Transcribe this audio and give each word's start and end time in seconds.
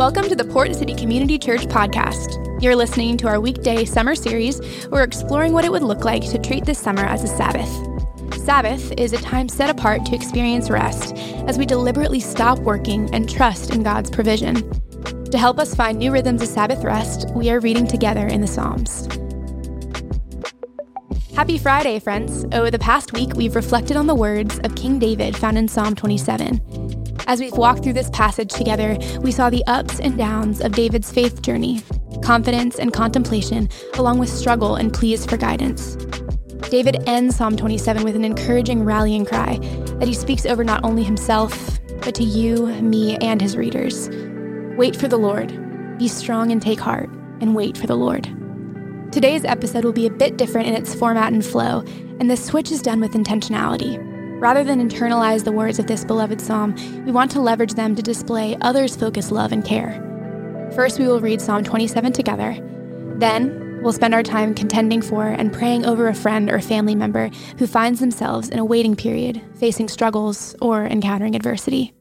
Welcome 0.00 0.30
to 0.30 0.34
the 0.34 0.46
Port 0.46 0.74
City 0.74 0.94
Community 0.94 1.38
Church 1.38 1.66
podcast. 1.66 2.62
You're 2.62 2.74
listening 2.74 3.18
to 3.18 3.28
our 3.28 3.38
weekday 3.38 3.84
summer 3.84 4.14
series 4.14 4.58
we're 4.88 5.02
exploring 5.02 5.52
what 5.52 5.66
it 5.66 5.70
would 5.70 5.82
look 5.82 6.06
like 6.06 6.22
to 6.30 6.38
treat 6.38 6.64
this 6.64 6.78
summer 6.78 7.04
as 7.04 7.22
a 7.22 7.26
Sabbath. 7.26 7.68
Sabbath 8.42 8.92
is 8.92 9.12
a 9.12 9.18
time 9.18 9.46
set 9.46 9.68
apart 9.68 10.06
to 10.06 10.14
experience 10.14 10.70
rest 10.70 11.14
as 11.46 11.58
we 11.58 11.66
deliberately 11.66 12.18
stop 12.18 12.58
working 12.60 13.14
and 13.14 13.28
trust 13.28 13.74
in 13.74 13.82
God's 13.82 14.08
provision. 14.08 14.54
To 15.32 15.36
help 15.36 15.58
us 15.58 15.74
find 15.74 15.98
new 15.98 16.12
rhythms 16.12 16.40
of 16.40 16.48
Sabbath 16.48 16.82
rest, 16.82 17.28
we 17.34 17.50
are 17.50 17.60
reading 17.60 17.86
together 17.86 18.26
in 18.26 18.40
the 18.40 18.46
Psalms. 18.46 19.06
Happy 21.36 21.58
Friday, 21.58 21.98
friends. 21.98 22.46
Over 22.52 22.70
the 22.70 22.78
past 22.78 23.12
week, 23.12 23.34
we've 23.34 23.54
reflected 23.54 23.98
on 23.98 24.06
the 24.06 24.14
words 24.14 24.60
of 24.60 24.74
King 24.76 24.98
David 24.98 25.36
found 25.36 25.58
in 25.58 25.68
Psalm 25.68 25.94
27. 25.94 26.89
As 27.30 27.38
we've 27.38 27.56
walked 27.56 27.84
through 27.84 27.92
this 27.92 28.10
passage 28.10 28.50
together, 28.50 28.98
we 29.20 29.30
saw 29.30 29.50
the 29.50 29.62
ups 29.68 30.00
and 30.00 30.18
downs 30.18 30.60
of 30.60 30.72
David's 30.72 31.12
faith 31.12 31.42
journey, 31.42 31.80
confidence 32.24 32.76
and 32.76 32.92
contemplation, 32.92 33.68
along 33.94 34.18
with 34.18 34.28
struggle 34.28 34.74
and 34.74 34.92
pleas 34.92 35.24
for 35.24 35.36
guidance. 35.36 35.94
David 36.70 37.04
ends 37.06 37.36
Psalm 37.36 37.56
27 37.56 38.02
with 38.02 38.16
an 38.16 38.24
encouraging 38.24 38.84
rallying 38.84 39.24
cry 39.24 39.58
that 40.00 40.08
he 40.08 40.12
speaks 40.12 40.44
over 40.44 40.64
not 40.64 40.82
only 40.82 41.04
himself, 41.04 41.78
but 42.02 42.16
to 42.16 42.24
you, 42.24 42.66
me, 42.82 43.16
and 43.18 43.40
his 43.40 43.56
readers. 43.56 44.10
Wait 44.76 44.96
for 44.96 45.06
the 45.06 45.16
Lord. 45.16 45.56
Be 46.00 46.08
strong 46.08 46.50
and 46.50 46.60
take 46.60 46.80
heart, 46.80 47.10
and 47.40 47.54
wait 47.54 47.78
for 47.78 47.86
the 47.86 47.94
Lord. 47.94 48.24
Today's 49.12 49.44
episode 49.44 49.84
will 49.84 49.92
be 49.92 50.06
a 50.06 50.10
bit 50.10 50.36
different 50.36 50.66
in 50.66 50.74
its 50.74 50.96
format 50.96 51.32
and 51.32 51.46
flow, 51.46 51.84
and 52.18 52.28
the 52.28 52.36
switch 52.36 52.72
is 52.72 52.82
done 52.82 53.00
with 53.00 53.12
intentionality. 53.12 54.04
Rather 54.40 54.64
than 54.64 54.80
internalize 54.80 55.44
the 55.44 55.52
words 55.52 55.78
of 55.78 55.86
this 55.86 56.02
beloved 56.02 56.40
psalm, 56.40 56.74
we 57.04 57.12
want 57.12 57.30
to 57.30 57.42
leverage 57.42 57.74
them 57.74 57.94
to 57.94 58.02
display 58.02 58.56
others' 58.62 58.96
focused 58.96 59.30
love 59.30 59.52
and 59.52 59.66
care. 59.66 60.00
First, 60.74 60.98
we 60.98 61.06
will 61.06 61.20
read 61.20 61.42
Psalm 61.42 61.62
27 61.62 62.10
together. 62.14 62.56
Then, 63.18 63.80
we'll 63.82 63.92
spend 63.92 64.14
our 64.14 64.22
time 64.22 64.54
contending 64.54 65.02
for 65.02 65.26
and 65.26 65.52
praying 65.52 65.84
over 65.84 66.08
a 66.08 66.14
friend 66.14 66.48
or 66.48 66.58
family 66.62 66.94
member 66.94 67.28
who 67.58 67.66
finds 67.66 68.00
themselves 68.00 68.48
in 68.48 68.58
a 68.58 68.64
waiting 68.64 68.96
period, 68.96 69.42
facing 69.56 69.88
struggles, 69.88 70.56
or 70.62 70.86
encountering 70.86 71.36
adversity. 71.36 71.92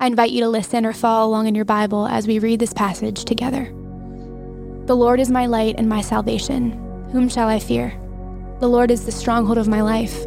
I 0.00 0.06
invite 0.06 0.30
you 0.30 0.40
to 0.40 0.48
listen 0.48 0.86
or 0.86 0.94
follow 0.94 1.28
along 1.28 1.46
in 1.46 1.54
your 1.54 1.66
Bible 1.66 2.06
as 2.06 2.26
we 2.26 2.38
read 2.38 2.58
this 2.58 2.72
passage 2.72 3.26
together. 3.26 3.66
The 4.86 4.96
Lord 4.96 5.20
is 5.20 5.30
my 5.30 5.44
light 5.44 5.74
and 5.76 5.90
my 5.90 6.00
salvation. 6.00 6.72
Whom 7.12 7.28
shall 7.28 7.48
I 7.48 7.58
fear? 7.58 7.90
The 8.60 8.68
Lord 8.68 8.90
is 8.90 9.04
the 9.04 9.12
stronghold 9.12 9.58
of 9.58 9.68
my 9.68 9.82
life. 9.82 10.26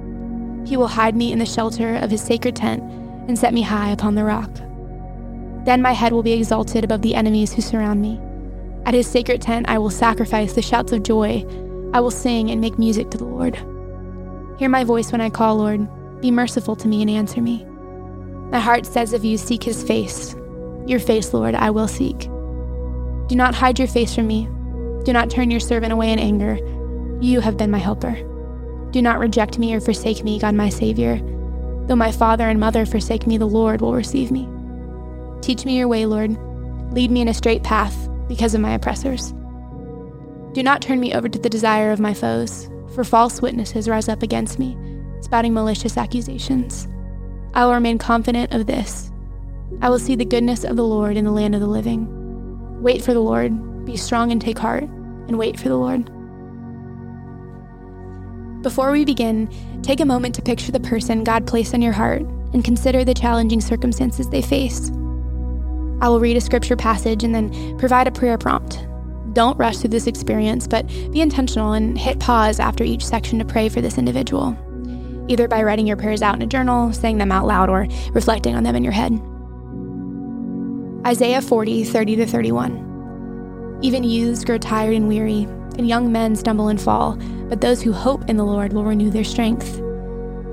He 0.65 0.77
will 0.77 0.87
hide 0.87 1.15
me 1.15 1.31
in 1.31 1.39
the 1.39 1.45
shelter 1.45 1.95
of 1.95 2.11
his 2.11 2.21
sacred 2.21 2.55
tent 2.55 2.81
and 3.27 3.37
set 3.37 3.53
me 3.53 3.61
high 3.61 3.91
upon 3.91 4.15
the 4.15 4.23
rock. 4.23 4.51
Then 5.65 5.81
my 5.81 5.91
head 5.91 6.11
will 6.11 6.23
be 6.23 6.33
exalted 6.33 6.83
above 6.83 7.01
the 7.01 7.15
enemies 7.15 7.53
who 7.53 7.61
surround 7.61 8.01
me. 8.01 8.19
At 8.85 8.93
his 8.93 9.07
sacred 9.07 9.41
tent 9.41 9.69
I 9.69 9.77
will 9.77 9.89
sacrifice 9.89 10.53
the 10.53 10.61
shouts 10.61 10.91
of 10.91 11.03
joy. 11.03 11.45
I 11.93 11.99
will 11.99 12.11
sing 12.11 12.49
and 12.49 12.59
make 12.59 12.79
music 12.79 13.11
to 13.11 13.17
the 13.17 13.25
Lord. 13.25 13.55
Hear 14.57 14.69
my 14.69 14.83
voice 14.83 15.11
when 15.11 15.21
I 15.21 15.29
call, 15.29 15.57
Lord. 15.57 15.87
Be 16.21 16.31
merciful 16.31 16.75
to 16.77 16.87
me 16.87 17.01
and 17.01 17.09
answer 17.09 17.41
me. 17.41 17.65
My 18.51 18.59
heart 18.59 18.85
says 18.85 19.13
of 19.13 19.23
you, 19.23 19.37
Seek 19.37 19.63
his 19.63 19.83
face. 19.83 20.35
Your 20.85 20.99
face, 20.99 21.33
Lord, 21.33 21.55
I 21.55 21.69
will 21.69 21.87
seek. 21.87 22.19
Do 23.27 23.35
not 23.35 23.55
hide 23.55 23.79
your 23.79 23.87
face 23.87 24.13
from 24.13 24.27
me. 24.27 24.47
Do 25.03 25.13
not 25.13 25.29
turn 25.29 25.51
your 25.51 25.59
servant 25.59 25.93
away 25.93 26.11
in 26.11 26.19
anger. 26.19 26.57
You 27.21 27.39
have 27.39 27.57
been 27.57 27.71
my 27.71 27.77
helper. 27.77 28.17
Do 28.91 29.01
not 29.01 29.19
reject 29.19 29.57
me 29.57 29.73
or 29.73 29.79
forsake 29.79 30.23
me, 30.23 30.39
God 30.39 30.53
my 30.53 30.69
Savior. 30.69 31.17
Though 31.87 31.95
my 31.95 32.11
father 32.11 32.49
and 32.49 32.59
mother 32.59 32.85
forsake 32.85 33.25
me, 33.25 33.37
the 33.37 33.47
Lord 33.47 33.81
will 33.81 33.93
receive 33.93 34.31
me. 34.31 34.47
Teach 35.41 35.65
me 35.65 35.77
your 35.77 35.87
way, 35.87 36.05
Lord. 36.05 36.37
Lead 36.93 37.09
me 37.09 37.21
in 37.21 37.29
a 37.29 37.33
straight 37.33 37.63
path 37.63 38.09
because 38.27 38.53
of 38.53 38.61
my 38.61 38.73
oppressors. 38.73 39.33
Do 40.53 40.61
not 40.61 40.81
turn 40.81 40.99
me 40.99 41.13
over 41.13 41.29
to 41.29 41.39
the 41.39 41.49
desire 41.49 41.91
of 41.91 42.01
my 42.01 42.13
foes, 42.13 42.69
for 42.93 43.05
false 43.05 43.41
witnesses 43.41 43.87
rise 43.87 44.09
up 44.09 44.21
against 44.21 44.59
me, 44.59 44.77
spouting 45.21 45.53
malicious 45.53 45.97
accusations. 45.97 46.89
I 47.53 47.65
will 47.65 47.73
remain 47.73 47.97
confident 47.97 48.53
of 48.53 48.67
this. 48.67 49.09
I 49.81 49.89
will 49.89 49.99
see 49.99 50.15
the 50.15 50.25
goodness 50.25 50.65
of 50.65 50.75
the 50.75 50.83
Lord 50.83 51.15
in 51.15 51.23
the 51.23 51.31
land 51.31 51.55
of 51.55 51.61
the 51.61 51.67
living. 51.67 52.81
Wait 52.81 53.01
for 53.01 53.13
the 53.13 53.21
Lord, 53.21 53.85
be 53.85 53.95
strong 53.95 54.33
and 54.33 54.41
take 54.41 54.59
heart, 54.59 54.83
and 54.83 55.37
wait 55.39 55.57
for 55.57 55.69
the 55.69 55.77
Lord. 55.77 56.10
Before 58.61 58.91
we 58.91 59.05
begin, 59.05 59.49
take 59.81 59.99
a 60.01 60.05
moment 60.05 60.35
to 60.35 60.41
picture 60.43 60.71
the 60.71 60.79
person 60.79 61.23
God 61.23 61.47
placed 61.47 61.73
on 61.73 61.81
your 61.81 61.93
heart 61.93 62.21
and 62.53 62.63
consider 62.63 63.03
the 63.03 63.15
challenging 63.15 63.59
circumstances 63.59 64.29
they 64.29 64.43
face. 64.43 64.89
I 65.99 66.09
will 66.09 66.19
read 66.19 66.37
a 66.37 66.41
scripture 66.41 66.75
passage 66.75 67.23
and 67.23 67.33
then 67.33 67.77
provide 67.79 68.07
a 68.07 68.11
prayer 68.11 68.37
prompt. 68.37 68.85
Don't 69.33 69.57
rush 69.57 69.77
through 69.77 69.89
this 69.89 70.05
experience, 70.05 70.67
but 70.67 70.85
be 71.11 71.21
intentional 71.21 71.73
and 71.73 71.97
hit 71.97 72.19
pause 72.19 72.59
after 72.59 72.83
each 72.83 73.03
section 73.03 73.39
to 73.39 73.45
pray 73.45 73.67
for 73.67 73.81
this 73.81 73.97
individual, 73.97 74.55
either 75.27 75.47
by 75.47 75.63
writing 75.63 75.87
your 75.87 75.97
prayers 75.97 76.21
out 76.21 76.35
in 76.35 76.43
a 76.43 76.47
journal, 76.47 76.93
saying 76.93 77.17
them 77.17 77.31
out 77.31 77.47
loud, 77.47 77.69
or 77.69 77.87
reflecting 78.11 78.55
on 78.55 78.63
them 78.63 78.75
in 78.75 78.83
your 78.83 78.93
head. 78.93 79.13
Isaiah 81.07 81.41
40, 81.41 81.83
30 81.83 82.15
to 82.17 82.25
31. 82.27 83.79
Even 83.81 84.03
youths 84.03 84.45
grow 84.45 84.59
tired 84.59 84.93
and 84.93 85.07
weary, 85.07 85.47
and 85.79 85.87
young 85.87 86.11
men 86.11 86.35
stumble 86.35 86.67
and 86.67 86.79
fall 86.79 87.17
but 87.51 87.59
those 87.59 87.81
who 87.81 87.91
hope 87.91 88.29
in 88.29 88.37
the 88.37 88.45
Lord 88.45 88.71
will 88.71 88.85
renew 88.85 89.09
their 89.09 89.25
strength. 89.25 89.75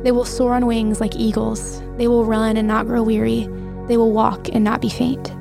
They 0.03 0.11
will 0.11 0.25
soar 0.25 0.55
on 0.55 0.67
wings 0.67 1.01
like 1.01 1.15
eagles. 1.15 1.81
They 1.97 2.09
will 2.09 2.25
run 2.25 2.57
and 2.57 2.67
not 2.67 2.87
grow 2.87 3.05
weary. 3.05 3.49
They 3.87 3.97
will 3.97 4.11
walk 4.11 4.49
and 4.49 4.65
not 4.65 4.81
be 4.81 4.89
faint. 4.89 5.33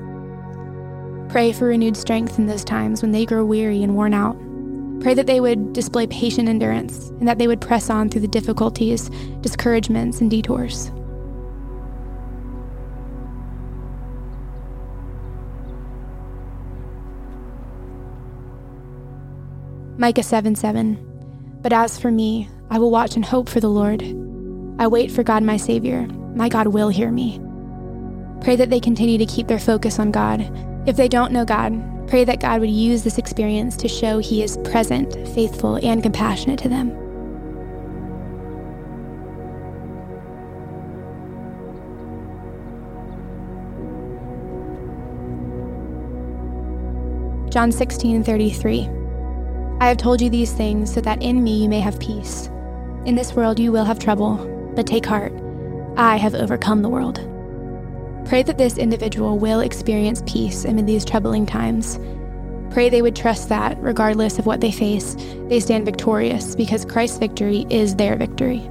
Pray 1.31 1.51
for 1.51 1.65
renewed 1.65 1.97
strength 1.97 2.37
in 2.37 2.45
those 2.45 2.63
times 2.63 3.01
when 3.01 3.11
they 3.11 3.25
grow 3.25 3.43
weary 3.43 3.81
and 3.81 3.95
worn 3.95 4.13
out. 4.13 4.37
Pray 5.01 5.15
that 5.15 5.25
they 5.25 5.39
would 5.39 5.73
display 5.73 6.05
patient 6.05 6.47
endurance 6.47 7.09
and 7.17 7.27
that 7.27 7.39
they 7.39 7.47
would 7.47 7.59
press 7.59 7.89
on 7.89 8.07
through 8.07 8.21
the 8.21 8.27
difficulties, 8.27 9.09
discouragements, 9.41 10.21
and 10.21 10.29
detours. 10.29 10.91
Micah 19.97 20.21
7 20.21 20.55
7. 20.55 21.06
But 21.67 21.73
as 21.73 21.99
for 21.99 22.09
me, 22.09 22.49
I 22.69 22.79
will 22.79 22.91
watch 22.91 23.17
and 23.17 23.25
hope 23.25 23.49
for 23.49 23.59
the 23.59 23.67
Lord. 23.67 24.01
I 24.79 24.87
wait 24.87 25.11
for 25.11 25.21
God, 25.21 25.43
my 25.43 25.57
Savior. 25.57 26.07
My 26.33 26.47
God 26.47 26.67
will 26.67 26.87
hear 26.87 27.11
me. 27.11 27.41
Pray 28.39 28.55
that 28.55 28.69
they 28.69 28.79
continue 28.79 29.17
to 29.17 29.25
keep 29.25 29.49
their 29.49 29.59
focus 29.59 29.99
on 29.99 30.11
God. 30.11 30.49
If 30.87 30.95
they 30.95 31.09
don't 31.09 31.33
know 31.33 31.43
God, 31.43 32.07
pray 32.07 32.23
that 32.23 32.39
God 32.39 32.61
would 32.61 32.69
use 32.69 33.03
this 33.03 33.17
experience 33.17 33.75
to 33.75 33.89
show 33.89 34.19
He 34.19 34.41
is 34.43 34.55
present, 34.63 35.13
faithful, 35.35 35.75
and 35.85 36.01
compassionate 36.01 36.57
to 36.59 36.69
them. 36.69 36.91
John 47.49 47.73
16 47.73 48.23
33. 48.23 48.96
I 49.79 49.89
have 49.89 49.97
told 49.97 50.21
you 50.21 50.29
these 50.29 50.53
things 50.53 50.91
so 50.91 51.01
that 51.01 51.21
in 51.21 51.43
me 51.43 51.61
you 51.61 51.69
may 51.69 51.79
have 51.79 51.99
peace. 51.99 52.47
In 53.05 53.13
this 53.13 53.33
world 53.33 53.59
you 53.59 53.71
will 53.71 53.85
have 53.85 53.99
trouble, 53.99 54.37
but 54.75 54.87
take 54.87 55.05
heart. 55.05 55.31
I 55.97 56.17
have 56.17 56.33
overcome 56.33 56.81
the 56.81 56.89
world. 56.89 57.17
Pray 58.27 58.41
that 58.43 58.57
this 58.57 58.79
individual 58.79 59.37
will 59.37 59.59
experience 59.59 60.23
peace 60.25 60.65
amid 60.65 60.87
these 60.87 61.05
troubling 61.05 61.45
times. 61.45 61.99
Pray 62.71 62.89
they 62.89 63.03
would 63.03 63.15
trust 63.15 63.49
that, 63.49 63.81
regardless 63.81 64.39
of 64.39 64.47
what 64.47 64.61
they 64.61 64.71
face, 64.71 65.15
they 65.47 65.59
stand 65.59 65.85
victorious 65.85 66.55
because 66.55 66.83
Christ's 66.83 67.19
victory 67.19 67.67
is 67.69 67.95
their 67.95 68.15
victory. 68.15 68.69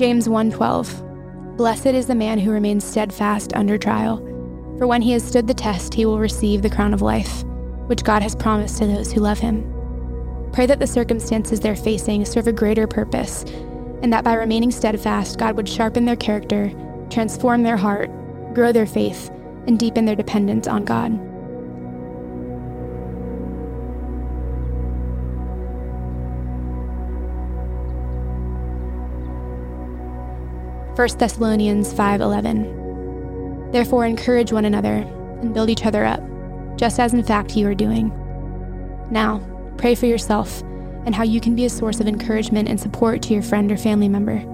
James 0.00 0.28
1:12 0.28 1.58
Blessed 1.58 1.88
is 1.88 2.06
the 2.06 2.14
man 2.14 2.38
who 2.38 2.50
remains 2.52 2.84
steadfast 2.84 3.52
under 3.54 3.76
trial, 3.76 4.16
for 4.78 4.86
when 4.86 5.02
he 5.02 5.12
has 5.12 5.22
stood 5.22 5.46
the 5.46 5.52
test 5.52 5.92
he 5.92 6.06
will 6.06 6.18
receive 6.18 6.62
the 6.62 6.70
crown 6.70 6.94
of 6.94 7.02
life, 7.02 7.44
which 7.84 8.02
God 8.02 8.22
has 8.22 8.34
promised 8.34 8.78
to 8.78 8.86
those 8.86 9.12
who 9.12 9.20
love 9.20 9.38
him. 9.38 9.62
Pray 10.54 10.64
that 10.64 10.78
the 10.78 10.86
circumstances 10.86 11.60
they're 11.60 11.76
facing 11.76 12.24
serve 12.24 12.46
a 12.46 12.52
greater 12.52 12.86
purpose, 12.86 13.44
and 14.02 14.10
that 14.10 14.24
by 14.24 14.32
remaining 14.32 14.70
steadfast, 14.70 15.38
God 15.38 15.54
would 15.58 15.68
sharpen 15.68 16.06
their 16.06 16.16
character, 16.16 16.72
transform 17.10 17.62
their 17.62 17.76
heart, 17.76 18.10
grow 18.54 18.72
their 18.72 18.86
faith, 18.86 19.28
and 19.66 19.78
deepen 19.78 20.06
their 20.06 20.16
dependence 20.16 20.66
on 20.66 20.86
God. 20.86 21.29
1 31.00 31.16
Thessalonians 31.16 31.94
5:11. 31.94 33.72
Therefore 33.72 34.04
encourage 34.04 34.52
one 34.52 34.66
another 34.66 34.96
and 35.40 35.54
build 35.54 35.70
each 35.70 35.86
other 35.86 36.04
up, 36.04 36.22
just 36.76 37.00
as 37.00 37.14
in 37.14 37.22
fact 37.22 37.56
you 37.56 37.66
are 37.66 37.74
doing. 37.74 38.12
Now, 39.10 39.40
pray 39.78 39.94
for 39.94 40.04
yourself 40.04 40.62
and 41.06 41.14
how 41.14 41.22
you 41.22 41.40
can 41.40 41.54
be 41.54 41.64
a 41.64 41.70
source 41.70 42.00
of 42.00 42.06
encouragement 42.06 42.68
and 42.68 42.78
support 42.78 43.22
to 43.22 43.32
your 43.32 43.42
friend 43.42 43.72
or 43.72 43.78
family 43.78 44.10
member. 44.10 44.44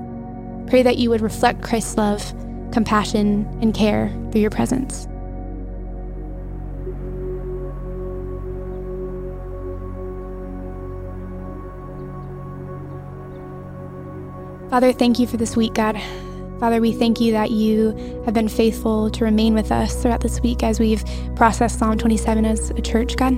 Pray 0.68 0.84
that 0.84 0.98
you 0.98 1.10
would 1.10 1.20
reflect 1.20 1.62
Christ's 1.62 1.96
love, 1.96 2.32
compassion, 2.70 3.44
and 3.60 3.74
care 3.74 4.08
through 4.30 4.42
your 4.42 4.50
presence. 4.50 5.08
Father, 14.70 14.92
thank 14.92 15.18
you 15.18 15.26
for 15.26 15.38
this 15.38 15.56
week, 15.56 15.74
God. 15.74 16.00
Father, 16.58 16.80
we 16.80 16.92
thank 16.92 17.20
you 17.20 17.32
that 17.32 17.50
you 17.50 17.90
have 18.24 18.32
been 18.32 18.48
faithful 18.48 19.10
to 19.10 19.24
remain 19.24 19.52
with 19.52 19.70
us 19.70 20.00
throughout 20.00 20.22
this 20.22 20.40
week 20.40 20.62
as 20.62 20.80
we've 20.80 21.04
processed 21.34 21.78
Psalm 21.78 21.98
27 21.98 22.46
as 22.46 22.70
a 22.70 22.80
church, 22.80 23.16
God. 23.16 23.34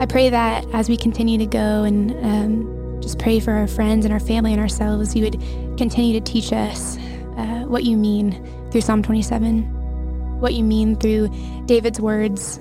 I 0.00 0.06
pray 0.06 0.30
that 0.30 0.64
as 0.72 0.88
we 0.88 0.96
continue 0.96 1.36
to 1.38 1.46
go 1.46 1.82
and 1.82 2.12
um, 2.24 3.00
just 3.02 3.18
pray 3.18 3.40
for 3.40 3.50
our 3.50 3.66
friends 3.66 4.04
and 4.04 4.14
our 4.14 4.20
family 4.20 4.52
and 4.52 4.60
ourselves, 4.60 5.16
you 5.16 5.24
would 5.24 5.40
continue 5.76 6.12
to 6.12 6.20
teach 6.20 6.52
us 6.52 6.96
uh, 7.36 7.64
what 7.66 7.82
you 7.82 7.96
mean 7.96 8.70
through 8.70 8.82
Psalm 8.82 9.02
27, 9.02 10.40
what 10.40 10.54
you 10.54 10.62
mean 10.62 10.94
through 10.94 11.28
David's 11.66 12.00
words, 12.00 12.58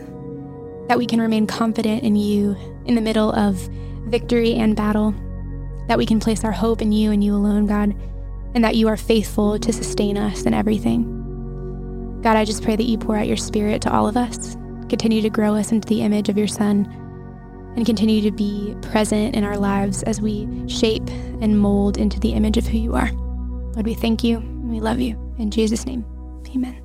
that 0.87 0.97
we 0.97 1.05
can 1.05 1.21
remain 1.21 1.45
confident 1.45 2.01
in 2.01 2.15
you 2.15 2.55
in 2.85 2.95
the 2.95 3.01
middle 3.01 3.31
of 3.33 3.57
victory 4.07 4.55
and 4.55 4.75
battle, 4.75 5.13
that 5.87 5.99
we 5.99 6.05
can 6.07 6.19
place 6.19 6.43
our 6.43 6.51
hope 6.51 6.81
in 6.81 6.91
you 6.91 7.11
and 7.11 7.23
you 7.23 7.35
alone, 7.35 7.67
God 7.67 7.95
and 8.55 8.63
that 8.63 8.75
you 8.75 8.87
are 8.87 8.97
faithful 8.97 9.59
to 9.59 9.73
sustain 9.73 10.17
us 10.17 10.43
in 10.43 10.53
everything. 10.53 11.09
God, 12.21 12.37
I 12.37 12.45
just 12.45 12.63
pray 12.63 12.75
that 12.75 12.83
you 12.83 12.97
pour 12.97 13.17
out 13.17 13.27
your 13.27 13.37
spirit 13.37 13.81
to 13.83 13.93
all 13.93 14.07
of 14.07 14.15
us, 14.15 14.55
continue 14.89 15.21
to 15.21 15.29
grow 15.29 15.55
us 15.55 15.71
into 15.71 15.87
the 15.87 16.01
image 16.01 16.29
of 16.29 16.37
your 16.37 16.47
Son, 16.47 16.85
and 17.75 17.85
continue 17.85 18.21
to 18.21 18.31
be 18.31 18.75
present 18.81 19.35
in 19.35 19.43
our 19.43 19.57
lives 19.57 20.03
as 20.03 20.21
we 20.21 20.47
shape 20.67 21.07
and 21.41 21.59
mold 21.59 21.97
into 21.97 22.19
the 22.19 22.33
image 22.33 22.57
of 22.57 22.67
who 22.67 22.77
you 22.77 22.93
are. 22.93 23.11
Lord, 23.11 23.85
we 23.85 23.95
thank 23.95 24.23
you 24.23 24.37
and 24.37 24.69
we 24.69 24.79
love 24.79 24.99
you. 24.99 25.15
In 25.37 25.49
Jesus' 25.49 25.85
name, 25.85 26.05
amen. 26.49 26.79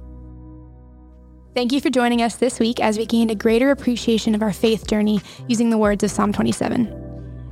Thank 1.55 1.73
you 1.73 1.81
for 1.81 1.91
joining 1.91 2.23
us 2.23 2.37
this 2.37 2.59
week 2.59 2.81
as 2.81 2.99
we 2.99 3.05
gained 3.05 3.31
a 3.31 3.35
greater 3.35 3.71
appreciation 3.71 4.35
of 4.35 4.43
our 4.43 4.53
faith 4.53 4.87
journey 4.87 5.21
using 5.49 5.71
the 5.71 5.79
words 5.79 6.03
of 6.03 6.11
Psalm 6.11 6.33
27. 6.33 7.08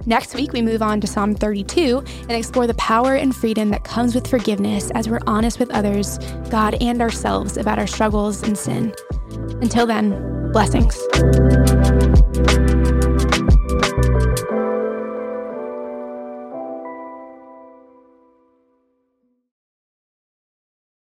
Next 0.09 0.37
week, 0.37 0.53
we 0.53 0.63
move 0.63 0.83
on 0.83 1.01
to 1.01 1.07
Psalm 1.09 1.35
32 1.35 1.99
and 1.99 2.31
explore 2.31 2.69
the 2.69 2.75
power 2.75 3.17
and 3.17 3.35
freedom 3.35 3.71
that 3.71 3.83
comes 3.83 4.15
with 4.15 4.25
forgiveness 4.29 4.93
as 4.93 5.09
we're 5.09 5.21
honest 5.27 5.59
with 5.59 5.69
others, 5.71 6.19
God, 6.49 6.81
and 6.81 7.03
ourselves 7.03 7.57
about 7.57 7.81
our 7.81 7.89
struggles 7.89 8.41
and 8.45 8.57
sin. 8.57 8.95
Until 9.61 9.85
then, 9.85 10.53
blessings. 10.53 10.97